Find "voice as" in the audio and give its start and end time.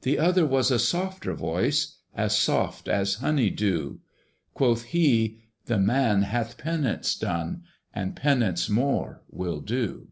1.34-2.34